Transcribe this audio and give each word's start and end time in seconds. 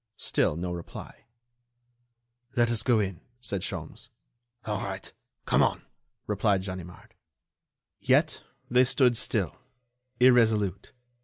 Still 0.17 0.55
no 0.55 0.71
reply. 0.71 1.25
"Let 2.55 2.71
us 2.71 2.81
go 2.81 2.99
in," 2.99 3.19
said 3.39 3.61
Sholmes. 3.61 4.09
"All 4.65 4.81
right, 4.81 5.13
come 5.45 5.61
on," 5.61 5.83
replied 6.25 6.63
Ganimard. 6.63 7.13
Yet, 7.99 8.41
they 8.67 8.83
stood 8.83 9.15
still, 9.15 9.57
irresolute. 10.19 10.91